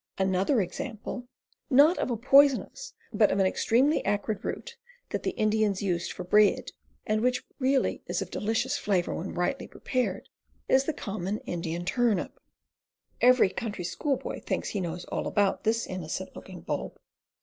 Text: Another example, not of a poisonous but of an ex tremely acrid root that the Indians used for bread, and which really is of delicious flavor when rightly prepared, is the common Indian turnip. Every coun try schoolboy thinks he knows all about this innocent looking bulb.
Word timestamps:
Another 0.17 0.59
example, 0.61 1.27
not 1.69 1.99
of 1.99 2.09
a 2.09 2.17
poisonous 2.17 2.95
but 3.13 3.29
of 3.29 3.37
an 3.37 3.45
ex 3.45 3.63
tremely 3.63 4.01
acrid 4.03 4.43
root 4.43 4.75
that 5.11 5.21
the 5.21 5.29
Indians 5.37 5.83
used 5.83 6.11
for 6.11 6.23
bread, 6.23 6.71
and 7.05 7.21
which 7.21 7.43
really 7.59 8.01
is 8.07 8.19
of 8.19 8.31
delicious 8.31 8.79
flavor 8.79 9.13
when 9.13 9.35
rightly 9.35 9.67
prepared, 9.67 10.27
is 10.67 10.85
the 10.85 10.91
common 10.93 11.37
Indian 11.41 11.85
turnip. 11.85 12.39
Every 13.21 13.49
coun 13.51 13.73
try 13.73 13.83
schoolboy 13.83 14.39
thinks 14.41 14.69
he 14.69 14.81
knows 14.81 15.05
all 15.05 15.27
about 15.27 15.65
this 15.65 15.85
innocent 15.85 16.35
looking 16.35 16.61
bulb. 16.61 16.97